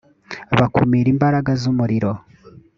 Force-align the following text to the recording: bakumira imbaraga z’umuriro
bakumira 0.57 1.07
imbaraga 1.13 1.51
z’umuriro 1.61 2.11